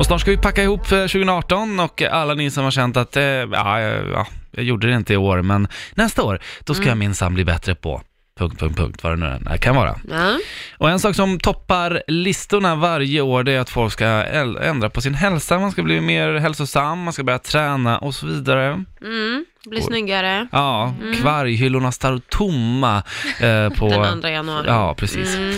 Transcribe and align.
Och 0.00 0.06
snart 0.06 0.20
ska 0.20 0.30
vi 0.30 0.36
packa 0.36 0.62
ihop 0.62 0.86
för 0.86 1.08
2018 1.08 1.80
och 1.80 2.02
alla 2.02 2.34
ni 2.34 2.50
som 2.50 2.64
har 2.64 2.70
känt 2.70 2.96
att 2.96 3.16
eh, 3.16 3.22
ja, 3.22 3.80
ja, 3.80 4.26
jag 4.50 4.64
gjorde 4.64 4.86
det 4.86 4.94
inte 4.94 5.12
i 5.12 5.16
år, 5.16 5.42
men 5.42 5.68
nästa 5.94 6.22
år, 6.22 6.40
då 6.60 6.74
ska 6.74 6.84
jag 6.84 6.96
minsann 6.98 7.34
bli 7.34 7.44
bättre 7.44 7.74
på 7.74 8.02
punkt, 8.38 8.60
punkt, 8.60 8.76
punkt, 8.76 9.02
vad 9.02 9.12
det 9.12 9.16
nu 9.16 9.26
än 9.26 9.58
kan 9.58 9.76
vara. 9.76 9.98
Ja. 10.10 10.38
Och 10.78 10.90
en 10.90 11.00
sak 11.00 11.14
som 11.16 11.40
toppar 11.40 12.02
listorna 12.08 12.74
varje 12.74 13.20
år, 13.20 13.42
det 13.42 13.52
är 13.52 13.60
att 13.60 13.70
folk 13.70 13.92
ska 13.92 14.04
äl- 14.04 14.62
ändra 14.62 14.90
på 14.90 15.00
sin 15.00 15.14
hälsa, 15.14 15.58
man 15.58 15.72
ska 15.72 15.82
bli 15.82 16.00
mer 16.00 16.34
hälsosam, 16.34 17.02
man 17.02 17.12
ska 17.12 17.24
börja 17.24 17.38
träna 17.38 17.98
och 17.98 18.14
så 18.14 18.26
vidare. 18.26 18.84
Mm, 19.02 19.44
blir 19.66 19.80
snyggare. 19.80 20.48
Ja, 20.52 20.94
kvarghyllorna 21.20 21.92
står 21.92 22.20
tomma 22.28 23.02
eh, 23.40 23.68
på... 23.70 23.88
Den 24.02 24.20
2 24.20 24.28
januari. 24.28 24.66
Ja, 24.66 24.94
precis. 24.94 25.36
Mm, 25.36 25.56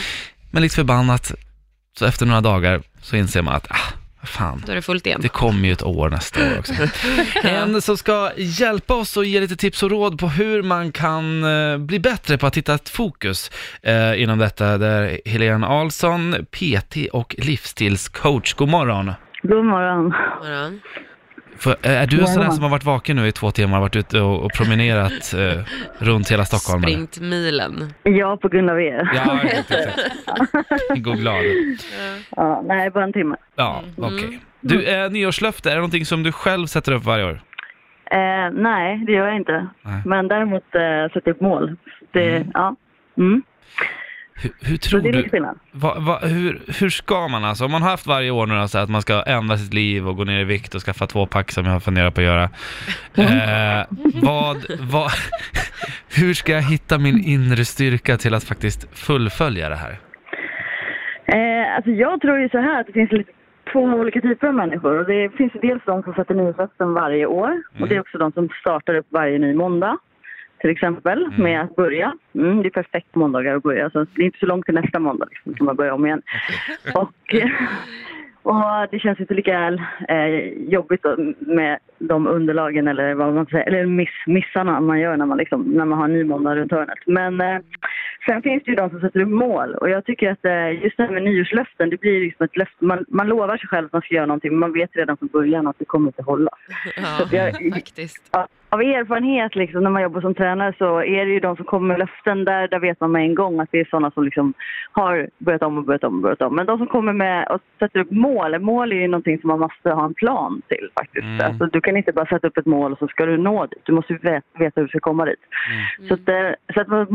Men 0.51 0.63
likt 0.63 0.75
förbannat, 0.75 1.33
så 1.99 2.07
efter 2.07 2.27
några 2.27 2.41
dagar 2.41 2.83
så 3.03 3.17
inser 3.17 3.43
man 3.43 3.55
att, 3.55 3.71
ah, 3.71 3.93
fan, 4.23 4.63
då 4.67 4.73
är 4.73 4.77
det 4.77 4.83
fullt 4.83 5.07
igen. 5.07 5.21
det 5.23 5.29
kommer 5.29 5.67
ju 5.67 5.73
ett 5.73 5.83
år 5.83 6.11
nästa 6.11 6.41
år 6.41 6.59
också. 6.59 6.75
En 7.43 7.83
som 7.83 7.97
ska 7.97 8.31
hjälpa 8.37 8.95
oss 8.95 9.17
och 9.17 9.25
ge 9.25 9.41
lite 9.41 9.57
tips 9.57 9.83
och 9.83 9.91
råd 9.91 10.19
på 10.19 10.29
hur 10.29 10.63
man 10.63 10.93
kan 10.93 11.45
eh, 11.45 11.79
bli 11.79 12.01
bättre 12.01 12.39
på 12.39 12.47
att 12.47 12.57
hitta 12.57 12.75
ett 12.75 12.89
fokus 12.89 13.51
eh, 13.83 14.23
inom 14.23 14.39
detta, 14.39 14.79
det 14.79 14.87
är 14.87 15.21
Helene 15.31 15.67
Ahlsson, 15.67 16.47
PT 16.51 16.97
och 17.13 17.35
livsstilscoach. 17.39 18.55
God 18.55 18.69
morgon! 18.69 19.13
God 19.43 19.65
morgon. 19.65 20.05
Morgon. 20.43 20.81
För, 21.61 21.77
är 21.83 22.07
du 22.07 22.21
en 22.21 22.27
sån 22.27 22.43
där 22.43 22.51
som 22.51 22.63
har 22.63 22.71
varit 22.71 22.85
vaken 22.85 23.17
nu 23.17 23.27
i 23.27 23.33
två 23.33 23.51
timmar, 23.51 23.81
varit 23.81 23.97
ute 23.97 24.21
och, 24.21 24.45
och 24.45 24.53
promenerat 24.53 25.35
eh, 25.35 25.63
runt 25.99 26.31
hela 26.31 26.45
Stockholm? 26.45 26.85
eller? 26.85 26.93
Springt 26.93 27.21
milen. 27.21 27.93
Ja, 28.03 28.37
på 28.37 28.49
grund 28.49 28.71
av 28.71 28.81
er. 28.81 29.11
Ja, 29.15 29.41
exakt, 29.43 29.99
glad. 30.95 31.45
Ja, 32.37 32.63
nej, 32.67 32.91
bara 32.91 33.05
en 33.05 33.13
timme. 33.13 33.37
Ja, 33.57 33.83
okej. 33.97 34.41
Du, 34.61 34.85
eh, 34.85 35.11
nyårslöfte, 35.11 35.71
är 35.71 35.75
det 35.75 35.79
någonting 35.81 36.05
som 36.05 36.23
du 36.23 36.33
själv 36.33 36.67
sätter 36.67 36.93
upp 36.93 37.05
varje 37.05 37.25
år? 37.25 37.41
Eh, 38.11 38.51
nej, 38.53 39.05
det 39.07 39.13
gör 39.13 39.27
jag 39.27 39.37
inte. 39.37 39.69
Nej. 39.83 40.03
Men 40.05 40.29
däremot 40.29 40.75
eh, 40.75 41.13
sätta 41.13 41.31
upp 41.31 41.41
mål. 41.41 41.77
Det, 42.13 42.47
ja. 42.55 42.77
Mm. 43.19 43.43
Hur, 44.43 44.51
hur 44.61 44.77
Så 44.77 44.89
tror 44.89 45.01
det 45.01 45.09
är 45.09 45.13
du, 45.13 45.19
lite 45.19 45.31
skillnad. 45.31 45.59
va, 45.73 45.95
va, 45.99 46.19
hur, 46.23 46.61
hur 46.81 46.89
ska 46.91 47.29
man 47.29 47.45
alltså, 47.45 47.65
om 47.65 47.71
man 47.71 47.83
har 47.83 47.91
haft 47.91 48.07
varje 48.07 48.31
år 48.31 48.47
nu 48.47 48.55
då, 48.55 48.69
så 48.69 48.79
att 48.79 48.91
man 48.91 49.03
ska 49.03 49.23
ändra 49.23 49.57
sitt 49.57 49.75
liv 49.75 50.09
och 50.09 50.17
gå 50.17 50.25
ner 50.25 50.41
i 50.41 50.45
vikt 50.45 50.75
och 50.75 50.81
skaffa 50.81 51.07
två 51.07 51.27
pack 51.27 51.51
som 51.53 51.65
jag 51.65 51.73
har 51.73 51.81
funderat 51.81 52.15
på 52.15 52.21
att 52.21 52.25
göra. 52.27 52.43
Eh, 53.15 53.87
vad, 54.23 54.57
vad, 54.93 55.11
hur 56.19 56.35
ska 56.35 56.53
jag 56.53 56.63
hitta 56.63 56.99
min 56.99 57.25
inre 57.25 57.65
styrka 57.65 58.17
till 58.17 58.35
att 58.35 58.45
faktiskt 58.45 58.99
fullfölja 58.99 59.69
det 59.69 59.77
här? 59.77 59.99
Eh, 61.27 61.75
alltså 61.77 61.91
jag 61.91 62.21
tror 62.21 62.39
ju 62.39 62.49
så 62.49 62.59
här 62.59 62.81
att 62.81 62.87
det 62.87 62.93
finns 62.93 63.13
lite 63.13 63.33
två 63.73 63.81
olika 63.81 64.21
typer 64.21 64.47
av 64.47 64.55
människor. 64.55 64.99
Och 64.99 65.07
det 65.07 65.31
finns 65.37 65.53
dels 65.63 65.83
de 65.87 66.03
som 66.03 66.15
sätter 66.15 66.35
nyårslöften 66.35 66.95
varje 66.95 67.27
år. 67.27 67.63
Och 67.81 67.89
det 67.89 67.97
är 67.97 68.01
också 68.01 68.19
de 68.19 68.33
som 68.33 68.49
startar 68.61 68.95
upp 68.95 69.07
varje 69.11 69.39
ny 69.39 69.55
måndag. 69.55 69.99
Till 70.61 70.71
exempel 70.71 71.33
med 71.39 71.61
att 71.61 71.77
börja. 71.77 72.15
Mm, 72.35 72.63
det 72.63 72.69
är 72.69 72.71
perfekt 72.71 73.15
måndagar 73.15 73.57
att 73.57 73.63
börja. 73.63 73.91
Så 73.91 74.05
det 74.05 74.23
är 74.23 74.27
inte 74.27 74.39
så 74.39 74.47
långt 74.47 74.65
till 74.65 74.75
nästa 74.75 74.99
måndag. 74.99 75.27
Liksom, 75.31 75.55
kan 75.55 75.67
man 75.67 75.77
börja 75.77 75.95
om 75.95 76.07
igen. 76.07 76.23
Och, 76.95 77.35
och 78.53 78.89
det 78.91 78.99
känns 78.99 79.21
inte 79.21 79.35
lika 79.35 79.79
eh, 80.09 80.29
jobbigt 80.69 81.05
med 81.39 81.79
de 81.99 82.27
underlagen 82.27 82.89
eller 82.89 83.15
vad 83.15 83.35
man 83.35 83.47
säger, 83.47 83.67
eller 83.67 83.87
miss, 83.87 84.27
missarna 84.27 84.81
man 84.81 85.01
gör 85.01 85.17
när 85.17 85.27
man, 85.27 85.39
liksom, 85.39 85.63
när 85.63 85.85
man 85.85 85.99
har 85.99 86.05
en 86.05 86.13
ny 86.13 86.25
måndag 86.25 86.57
runt 86.57 86.73
hörnet. 86.73 86.99
Men 87.07 87.41
eh, 87.41 87.59
sen 88.27 88.43
finns 88.43 88.63
det 88.65 88.71
ju 88.71 88.77
de 88.77 88.91
som 88.91 89.01
sätter 89.01 89.21
upp 89.21 89.29
mål 89.29 89.75
och 89.75 89.91
jag 89.91 90.05
tycker 90.05 90.31
att 90.31 90.45
eh, 90.45 90.83
just 90.85 90.97
det 90.97 91.03
här 91.03 91.11
med 91.11 91.23
nyårslöften, 91.23 91.91
det 91.91 92.01
blir 92.01 92.21
liksom 92.21 92.45
ett 92.45 92.57
löfte. 92.57 92.85
Man, 92.85 93.05
man 93.09 93.27
lovar 93.29 93.57
sig 93.57 93.69
själv 93.69 93.87
att 93.87 93.93
man 93.93 94.03
ska 94.03 94.15
göra 94.15 94.27
någonting 94.27 94.51
men 94.51 94.59
man 94.59 94.73
vet 94.73 94.97
redan 94.97 95.17
från 95.17 95.29
början 95.29 95.67
att 95.67 95.79
det 95.79 95.85
kommer 95.85 96.09
inte 96.09 96.23
hålla. 96.23 96.51
Ja, 96.97 97.27
jag- 97.33 97.75
faktiskt. 97.75 98.29
Ja, 98.33 98.49
av 98.73 98.81
erfarenhet 98.81 99.57
liksom, 99.57 99.83
när 99.83 99.91
man 99.91 100.03
jobbar 100.03 100.21
som 100.21 100.35
tränare 100.35 100.75
så 100.79 101.03
är 101.03 101.27
det 101.27 101.33
ju 101.33 101.41
de 101.41 101.57
som 101.57 101.65
kommer 101.65 101.89
med 101.89 101.99
löften 101.99 102.45
där, 102.45 102.69
där 102.69 102.79
vet 102.79 103.01
man 103.01 103.13
med 103.13 103.23
en 103.23 103.35
gång 103.35 103.61
att 103.61 103.69
det 103.73 103.81
är 103.81 103.85
sådana 103.85 104.11
som 104.11 104.25
liksom 104.25 104.55
har 104.93 105.29
börjat 105.39 105.63
om 105.63 105.79
och 105.79 105.85
börjat 105.85 106.05
om 106.05 106.15
och 106.17 106.23
börjat 106.23 106.43
om. 106.43 106.57
Men 106.57 106.67
de 106.67 106.79
som 106.79 106.87
kommer 106.87 107.13
med 107.13 107.49
och 107.49 107.61
sätter 107.79 108.01
upp 108.01 108.11
mål, 108.11 108.61
mål 108.61 108.93
är 108.93 108.97
ju 108.97 109.09
någonting 109.09 109.41
som 109.41 109.49
man 109.49 109.61
måste 109.61 109.91
ha 109.91 110.05
en 110.05 110.15
plan 110.15 110.63
till 110.69 110.89
faktiskt. 110.95 111.25
Mm. 111.25 111.47
Alltså, 111.47 111.67
du 111.67 111.81
kan 111.81 111.97
inte 111.97 112.13
bara 112.13 112.27
sätta 112.27 112.47
upp 112.47 112.59
ett 112.59 112.67
mål 112.67 112.93
och 112.93 112.99
så 112.99 113.09
ska 113.09 113.27
du 113.27 113.37
nå 113.37 113.67
dit. 113.67 113.81
Du 113.83 113.93
måste 113.93 114.13
ju 114.13 114.19
veta, 114.19 114.81
hur 114.81 114.83
du 114.83 114.89
ska 114.89 115.01
komma 115.01 115.25
dit. 115.25 115.41
Så, 116.09 116.15
att, 116.15 116.29
eh, 116.29 116.51
så 116.75 116.81
att 116.81 116.89
med 116.89 117.07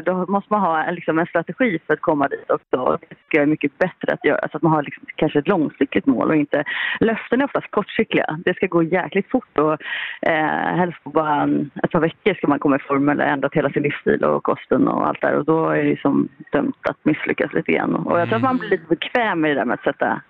då 0.00 0.26
måste 0.28 0.52
man 0.52 0.60
ha 0.60 0.82
en, 0.82 0.94
liksom, 0.94 1.18
en 1.18 1.26
strategi 1.26 1.78
för 1.86 1.94
att 1.94 2.00
komma 2.00 2.28
dit 2.28 2.50
också. 2.50 2.98
Det 3.00 3.06
tycker 3.06 3.38
jag 3.38 3.42
är 3.42 3.46
mycket 3.46 3.78
bättre 3.78 4.12
att 4.12 4.24
göra. 4.24 4.48
Så 4.50 4.56
att 4.56 4.62
man 4.62 4.72
har 4.72 4.82
liksom, 4.82 5.04
kanske 5.16 5.38
ett 5.38 5.48
långsiktigt 5.48 6.06
mål 6.06 6.28
och 6.28 6.36
inte... 6.36 6.64
Löften 7.00 7.40
är 7.40 7.44
oftast 7.44 7.70
kortsiktiga. 7.70 8.38
Det 8.44 8.54
ska 8.54 8.66
gå 8.66 8.82
jäkligt 8.82 9.30
fort 9.30 9.58
och 9.58 9.76
eh, 10.22 10.76
helst 10.76 11.04
på 11.04 11.10
bara 11.10 11.42
en, 11.42 11.70
ett 11.82 11.90
par 11.90 12.00
veckor 12.00 12.34
ska 12.34 12.46
man 12.46 12.58
komma 12.58 12.76
i 12.76 12.78
form 12.78 13.08
eller 13.08 13.24
ändrat 13.24 13.54
hela 13.54 13.70
sin 13.70 13.82
livsstil 13.82 14.24
och 14.24 14.42
kosten 14.42 14.88
och 14.88 15.06
allt 15.06 15.20
där. 15.20 15.34
Och 15.34 15.44
då 15.44 15.68
är 15.68 15.84
det 15.84 16.00
som 16.00 16.28
dömt 16.52 16.88
att 16.88 17.04
misslyckas 17.04 17.52
lite 17.52 17.72
grann. 17.72 17.94
Och 17.94 18.20
jag 18.20 18.28
tror 18.28 18.36
att 18.36 18.42
man 18.42 18.58
blir 18.58 18.70
lite 18.70 18.88
bekväm 18.88 19.44
i 19.44 19.48
det 19.48 19.54
där 19.54 19.64
med 19.64 19.74
att 19.74 19.84
sätta 19.84 20.20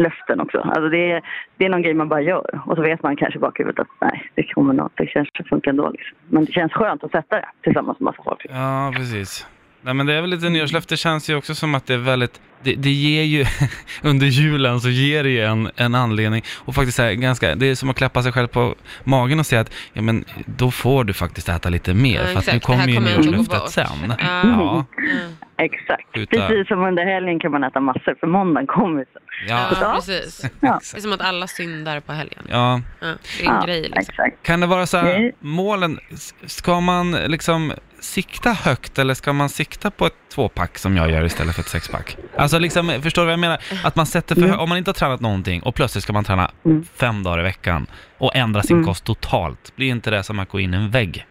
löften 0.00 0.40
också. 0.40 0.58
Alltså 0.58 0.88
det, 0.88 1.10
är, 1.12 1.22
det 1.56 1.64
är 1.64 1.68
någon 1.68 1.82
grej 1.82 1.94
man 1.94 2.08
bara 2.08 2.22
gör. 2.22 2.60
Och 2.66 2.76
så 2.76 2.82
vet 2.82 3.02
man 3.02 3.16
kanske 3.16 3.38
i 3.38 3.40
bakhuvudet 3.40 3.78
att 3.80 3.88
nej, 4.00 4.30
det 4.34 4.42
kommer 4.42 4.74
nog, 4.74 4.90
det 4.94 5.06
känns 5.06 5.28
det 5.38 5.44
funkar 5.44 5.70
ändå. 5.70 5.90
Liksom. 5.90 6.16
Men 6.28 6.44
det 6.44 6.52
känns 6.52 6.72
skönt 6.72 7.04
att 7.04 7.10
sätta 7.10 7.36
det 7.36 7.48
tillsammans 7.62 8.00
med 8.00 8.04
massa 8.04 8.22
folk. 8.22 8.46
Ja, 8.50 8.92
precis. 8.96 9.46
Nej 9.82 9.94
men 9.94 10.06
det 10.06 10.14
är 10.14 10.20
väl 10.20 10.30
lite 10.30 10.48
nyårslöfte, 10.48 10.96
känns 10.96 11.30
ju 11.30 11.36
också 11.36 11.54
som 11.54 11.74
att 11.74 11.86
det 11.86 11.94
är 11.94 11.98
väldigt, 11.98 12.40
det, 12.62 12.74
det 12.74 12.90
ger 12.90 13.22
ju, 13.22 13.44
under 14.02 14.26
julen 14.26 14.80
så 14.80 14.88
ger 14.88 15.22
det 15.22 15.30
ju 15.30 15.40
en, 15.40 15.70
en 15.76 15.94
anledning 15.94 16.42
och 16.64 16.74
faktiskt 16.74 16.98
här, 16.98 17.12
ganska, 17.12 17.54
det 17.54 17.66
är 17.66 17.74
som 17.74 17.90
att 17.90 17.96
klappa 17.96 18.22
sig 18.22 18.32
själv 18.32 18.46
på 18.46 18.74
magen 19.04 19.38
och 19.40 19.46
säga 19.46 19.60
att, 19.60 19.72
ja 19.92 20.02
men 20.02 20.24
då 20.46 20.70
får 20.70 21.04
du 21.04 21.12
faktiskt 21.12 21.48
äta 21.48 21.68
lite 21.68 21.94
mer, 21.94 22.20
Ja, 22.20 22.26
för 22.26 22.38
att 22.38 22.46
nu. 22.46 22.52
Det 22.52 22.60
kommer 22.60 22.88
ju 22.88 23.00
nyårslöftet 23.00 23.70
sen. 23.70 24.14
Ja, 24.18 24.84
Mm. 24.98 25.32
Exakt. 25.64 26.14
Skjuta. 26.14 26.46
Precis 26.48 26.68
som 26.68 26.84
under 26.84 27.04
helgen 27.04 27.40
kan 27.40 27.52
man 27.52 27.64
äta 27.64 27.80
massor 27.80 28.14
för 28.20 28.26
måndagen 28.26 28.66
kommer 28.66 29.04
sen. 29.12 29.22
ja, 29.48 29.68
Ja, 29.80 29.92
precis. 29.94 30.44
Ja. 30.60 30.80
Det 30.92 30.98
är 30.98 31.00
som 31.00 31.12
att 31.12 31.20
alla 31.20 31.46
syndar 31.46 32.00
på 32.00 32.12
helgen. 32.12 32.42
ja. 32.50 32.80
Ja, 33.00 33.06
det 33.38 33.44
är 33.44 33.48
en 33.50 33.54
Ja, 33.54 33.62
grej 33.66 33.80
liksom. 33.82 33.98
exakt. 34.08 34.42
Kan 34.46 34.60
det 34.60 34.66
vara 34.66 34.86
så 34.86 34.96
här, 34.96 35.04
Nej. 35.04 35.34
målen, 35.40 35.98
ska 36.46 36.80
man 36.80 37.12
liksom 37.12 37.72
sikta 38.00 38.50
högt 38.52 38.98
eller 38.98 39.14
ska 39.14 39.32
man 39.32 39.48
sikta 39.48 39.90
på 39.90 40.06
ett 40.06 40.14
tvåpack 40.34 40.78
som 40.78 40.96
jag 40.96 41.10
gör 41.10 41.24
istället 41.24 41.54
för 41.54 41.62
ett 41.62 41.68
sexpack? 41.68 42.16
Alltså 42.36 42.58
liksom, 42.58 42.88
förstår 43.02 43.22
du 43.22 43.26
vad 43.26 43.32
jag 43.32 43.40
menar? 43.40 43.58
Att 43.84 43.96
man 43.96 44.06
sätter 44.06 44.34
för, 44.34 44.56
om 44.58 44.68
man 44.68 44.78
inte 44.78 44.88
har 44.88 44.94
tränat 44.94 45.20
någonting 45.20 45.62
och 45.62 45.74
plötsligt 45.74 46.04
ska 46.04 46.12
man 46.12 46.24
träna 46.24 46.50
Mm. 46.64 46.84
fem 46.96 47.22
dagar 47.22 47.40
i 47.40 47.42
veckan 47.42 47.86
och 48.18 48.36
ändra 48.36 48.62
sin 48.62 48.76
Mm. 48.76 48.86
kost 48.86 49.04
totalt, 49.04 49.76
blir 49.76 49.88
inte 49.88 50.10
det 50.10 50.22
som 50.22 50.38
att 50.38 50.48
gå 50.48 50.60
in 50.60 50.74
i 50.74 50.76
en 50.76 50.90
vägg? 50.90 51.26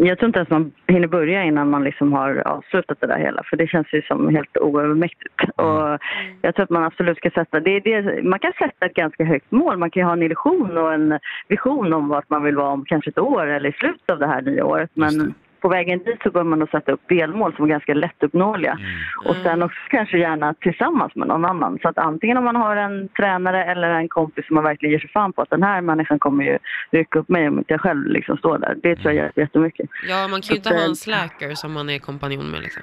Jag 0.00 0.18
tror 0.18 0.26
inte 0.26 0.38
ens 0.38 0.50
man 0.50 0.72
hinner 0.86 1.08
börja 1.08 1.44
innan 1.44 1.70
man 1.70 1.84
liksom 1.84 2.12
har 2.12 2.42
avslutat 2.46 3.00
det 3.00 3.06
där 3.06 3.18
hela. 3.18 3.42
För 3.44 3.56
det 3.56 3.66
känns 3.66 3.86
ju 3.92 4.02
som 4.02 4.34
helt 4.34 4.56
oövermäktigt. 4.56 5.34
Och 5.56 5.98
jag 6.42 6.54
tror 6.54 6.62
att 6.62 6.70
man 6.70 6.84
absolut 6.84 7.18
ska 7.18 7.30
sätta... 7.30 7.60
Det, 7.60 7.80
det, 7.80 8.24
man 8.24 8.38
kan 8.38 8.52
sätta 8.52 8.86
ett 8.86 8.94
ganska 8.94 9.24
högt 9.24 9.50
mål. 9.50 9.76
Man 9.76 9.90
kan 9.90 10.00
ju 10.00 10.04
ha 10.04 10.12
en 10.12 10.22
illusion 10.22 10.78
och 10.78 10.94
en 10.94 11.18
vision 11.48 11.92
om 11.92 12.08
vart 12.08 12.30
man 12.30 12.42
vill 12.42 12.56
vara 12.56 12.68
om 12.68 12.84
kanske 12.84 13.10
ett 13.10 13.18
år 13.18 13.46
eller 13.46 13.68
i 13.68 13.72
slutet 13.72 14.10
av 14.10 14.18
det 14.18 14.26
här 14.26 14.42
nya 14.42 14.64
året. 14.64 14.90
Men 14.94 15.34
på 15.64 15.68
vägen 15.68 15.98
dit 15.98 16.20
så 16.22 16.30
bör 16.30 16.44
man 16.44 16.58
nog 16.58 16.68
sätta 16.68 16.92
upp 16.92 17.08
delmål 17.08 17.54
som 17.56 17.64
är 17.64 17.68
ganska 17.68 17.94
lättuppnåeliga. 17.94 18.72
Mm. 18.72 19.28
Och 19.28 19.36
sen 19.36 19.62
också 19.62 19.80
kanske 19.90 20.18
gärna 20.18 20.54
tillsammans 20.54 21.14
med 21.14 21.28
någon 21.28 21.44
annan. 21.44 21.78
Så 21.82 21.88
att 21.88 21.98
antingen 21.98 22.36
om 22.36 22.44
man 22.44 22.56
har 22.56 22.76
en 22.76 23.08
tränare 23.08 23.64
eller 23.64 23.90
en 23.90 24.08
kompis 24.08 24.46
som 24.46 24.54
man 24.54 24.64
verkligen 24.64 24.92
ger 24.92 24.98
sig 24.98 25.10
fan 25.10 25.32
på 25.32 25.42
att 25.42 25.50
den 25.50 25.62
här 25.62 25.80
människan 25.80 26.18
kommer 26.18 26.44
ju 26.44 26.58
rycka 26.90 27.18
upp 27.18 27.28
mig 27.28 27.48
om 27.48 27.58
inte 27.58 27.72
jag 27.72 27.80
själv 27.80 28.06
liksom 28.06 28.36
står 28.36 28.58
där. 28.58 28.76
Det 28.82 28.96
tror 28.96 29.12
jag 29.12 29.24
hjälper 29.24 29.40
jättemycket. 29.40 29.90
Ja, 30.08 30.28
man 30.28 30.40
kan 30.40 30.54
ju 30.54 30.56
inte 30.56 30.68
Så 30.68 30.74
ha 30.74 30.82
att, 30.82 30.88
en 30.88 30.96
slacker 30.96 31.54
som 31.54 31.72
man 31.72 31.90
är 31.90 31.98
kompanjon 31.98 32.50
med 32.50 32.62
liksom. 32.62 32.82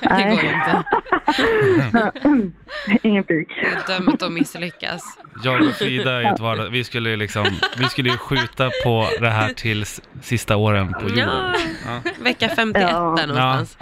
Det 0.00 0.08
Nej. 0.10 0.36
går 0.36 0.42
ju 0.44 0.48
inte. 0.48 2.12
Ingen 3.08 3.24
pik. 3.24 3.48
Det 3.86 3.92
är 3.92 3.98
dömt 4.00 4.22
att 4.22 4.32
misslyckas. 4.32 5.18
Jag 5.44 5.62
och 5.62 5.72
Frida 5.72 6.22
i 6.22 6.24
ett 6.24 6.40
vardag, 6.40 6.68
vi 6.70 6.84
skulle 6.84 7.10
ju 7.10 7.16
liksom, 7.16 7.46
vi 7.78 7.84
skulle 7.84 8.08
ju 8.10 8.16
skjuta 8.16 8.70
på 8.84 9.08
det 9.20 9.30
här 9.30 9.48
tills 9.48 10.00
sista 10.22 10.56
åren 10.56 10.92
på 10.92 11.02
jorden. 11.08 11.28
Ja, 11.28 11.52
Ja. 11.86 12.10
vecka 12.24 12.48
51 12.48 12.88
Ja. 12.90 13.14
där 13.18 13.26
någonstans. 13.26 13.76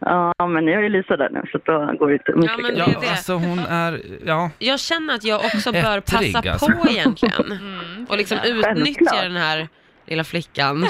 Ja. 0.00 0.32
Ja, 0.38 0.46
men 0.46 0.64
ni 0.64 0.74
har 0.74 0.82
ju 0.82 0.88
Lisa 0.88 1.16
där 1.16 1.28
nu 1.30 1.42
så 1.52 1.58
då 1.64 1.96
går 1.98 2.08
det 2.08 2.12
inte 2.14 2.32
att 2.32 2.38
men 2.38 2.46
misslyckas. 2.46 2.86
det 2.86 2.92
Ja, 2.92 2.98
är 2.98 3.00
det. 3.04 3.10
alltså 3.10 3.32
hon 3.34 3.58
är, 3.58 4.00
ja, 4.26 4.50
Jag 4.58 4.80
känner 4.80 5.14
att 5.14 5.24
jag 5.24 5.44
också 5.44 5.72
bör 5.72 5.98
Ettrig, 5.98 6.32
passa 6.34 6.50
alltså. 6.52 6.66
på 6.72 6.88
egentligen. 6.90 7.58
Och 8.08 8.16
liksom 8.16 8.38
utnyttja 8.44 9.22
den 9.22 9.36
här 9.36 9.68
lilla 10.06 10.24
flickan. 10.24 10.80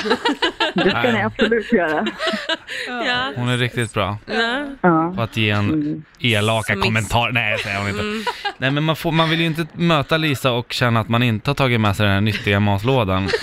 Det 0.75 0.91
ska 0.91 1.03
ni 1.12 1.23
absolut 1.23 1.73
göra. 1.73 2.06
Ja. 3.06 3.32
hon 3.37 3.49
är 3.49 3.56
riktigt 3.59 3.94
bra 3.94 4.19
Ja. 4.26 4.67
Ja. 4.81 5.12
på 5.17 5.23
att 5.23 5.37
ge 5.37 5.50
en 5.50 5.69
Mm. 5.70 6.03
elaka 6.20 6.73
Smiss. 6.73 6.85
kommentar. 6.85 7.31
Nej, 7.32 7.59
säger 7.59 7.79
hon 7.79 7.88
inte. 7.88 8.00
Mm. 8.00 8.25
Nej, 8.59 8.70
men 8.70 8.85
man, 8.85 8.97
får, 8.97 9.12
man 9.12 9.31
vill 9.31 9.41
ju 9.41 9.47
inte 9.47 9.67
möta 9.73 10.17
Lisa 10.17 10.53
och 10.53 10.73
känna 10.73 11.00
att 11.00 11.09
man 11.09 11.23
inte 11.23 11.50
har 11.50 11.55
tagit 11.55 11.81
med 11.81 11.97
sig 11.97 12.05
den 12.06 12.14
här 12.14 12.20
nyttiga 12.20 12.61
matlådan. 12.61 13.29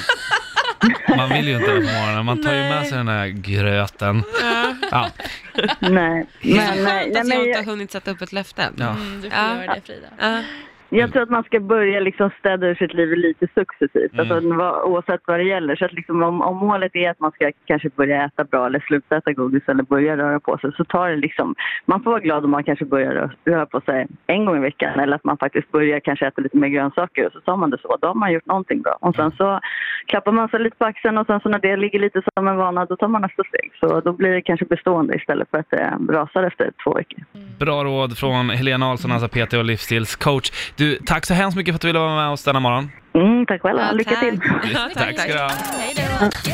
Man 1.18 1.30
vill 1.30 1.48
ju 1.48 1.56
inte 1.56 1.68
det 1.74 1.76
på 1.88 1.92
morgonen, 1.94 2.26
man 2.26 2.44
tar 2.44 2.54
ju 2.54 2.60
med 2.60 2.88
sig 2.88 2.98
den 2.98 3.08
här 3.08 3.28
gröten. 3.28 4.24
Ja. 4.42 4.76
Ja. 4.92 5.10
Nej, 5.80 6.26
men, 6.42 6.66
Skönt 6.68 6.82
nej, 6.84 7.18
att 7.18 7.26
nej, 7.28 7.38
jag 7.38 7.48
inte 7.48 7.60
har 7.60 7.66
hunnit 7.66 7.92
sätta 7.92 8.12
upp 8.12 8.22
ett 8.22 8.32
löfte. 8.34 8.70
Ja. 8.78 8.90
Mm, 8.90 9.22
du 9.22 9.30
får 9.30 9.40
Ja. 9.40 9.56
göra 9.64 9.74
det 9.76 9.82
Frida. 9.86 10.08
Ja. 10.20 10.42
Jag 10.90 11.12
tror 11.14 11.24
att 11.24 11.30
man 11.30 11.44
ska 11.44 11.60
börja 11.60 12.00
liksom 12.00 12.30
städa 12.40 12.68
ur 12.68 12.76
sitt 12.76 12.94
liv 12.94 13.10
lite 13.18 13.48
successivt, 13.56 14.14
Mm. 14.14 14.20
alltså, 14.52 14.82
oavsett 14.90 15.22
vad 15.26 15.40
det 15.40 15.44
gäller. 15.44 15.76
Så 15.76 15.86
att 15.86 15.94
liksom, 15.94 16.24
om, 16.24 16.42
om 16.42 16.58
målet 16.58 16.96
är 16.96 17.10
att 17.10 17.20
man 17.20 17.32
ska 17.32 17.52
kanske 17.66 17.90
börja 17.96 18.26
äta 18.26 18.44
bra 18.44 18.66
eller 18.66 18.80
sluta 18.80 19.18
äta 19.18 19.34
godis 19.34 19.64
eller 19.68 19.84
börja 19.84 20.18
röra 20.18 20.40
på 20.40 20.58
sig 20.58 20.72
så 20.78 20.84
tar 20.86 21.10
det 21.10 21.16
liksom, 21.16 21.56
man 21.86 22.04
får 22.04 22.12
vara 22.12 22.22
glad 22.22 22.46
om 22.46 22.52
man 22.52 22.64
kanske 22.64 22.86
börjar 22.86 23.12
rö- 23.14 23.52
röra 23.52 23.66
på 23.66 23.82
sig 23.82 24.08
en 24.28 24.46
gång 24.46 24.58
i 24.58 24.60
veckan 24.60 25.00
eller 25.00 25.16
att 25.16 25.24
man 25.24 25.38
faktiskt 25.38 25.72
börjar 25.72 26.00
kanske 26.00 26.28
äta 26.28 26.42
lite 26.42 26.58
mer 26.58 26.68
grönsaker 26.68 27.26
och 27.26 27.34
så 27.34 27.40
tar 27.42 27.58
man 27.58 27.70
det 27.70 27.78
så. 27.82 27.98
Då 28.02 28.08
har 28.08 28.16
man 28.16 28.32
gjort 28.34 28.46
någonting 28.46 28.82
bra. 28.82 28.98
Och 29.02 29.16
sen 29.16 29.32
så 29.32 29.60
klappar 30.06 30.32
man 30.32 30.50
sig 30.50 30.60
lite 30.60 30.78
på 30.78 30.86
axeln 30.86 31.18
och 31.18 31.26
sen 31.28 31.40
så 31.40 31.50
när 31.50 31.60
det 31.60 31.76
ligger 31.78 32.00
lite 32.00 32.22
som 32.36 32.48
en 32.48 32.58
vana 32.58 32.86
då 32.86 32.96
tar 32.96 33.08
man 33.08 33.22
nästa 33.22 33.44
steg. 33.44 33.72
Så 33.80 34.02
då 34.02 34.14
blir 34.14 34.30
det 34.32 34.42
kanske 34.42 34.66
bestående 34.66 35.16
istället 35.16 35.50
för 35.50 35.58
att 35.58 35.70
det 35.70 35.98
rasar 36.10 36.44
efter 36.44 36.72
två 36.84 36.94
veckor. 36.94 37.20
Bra 37.60 37.84
råd 37.84 38.18
från 38.18 38.50
Helena 38.50 38.86
Ahlsson, 38.86 39.12
alltså 39.12 39.28
PT 39.28 39.54
och 39.54 39.66
livsstilscoach. 39.66 40.52
Du, 40.80 41.00
tack 41.06 41.26
så 41.26 41.34
hemskt 41.34 41.58
mycket 41.58 41.72
för 41.74 41.76
att 41.76 41.82
du 41.82 41.88
ville 41.88 42.00
vara 42.00 42.16
med 42.16 42.30
oss 42.30 42.44
denna 42.44 42.60
morgon. 42.60 42.92
Mm, 43.14 43.46
tack 43.46 43.62
själva. 43.62 43.92
Lycka 43.92 44.10
tack. 44.10 44.20
till! 44.20 44.40
Ja, 44.74 44.90
Tack 44.94 45.20
ska 45.20 45.34
du 45.34 45.40
ha. 45.40 45.50
Hej 45.80 45.96
då. 45.96 46.50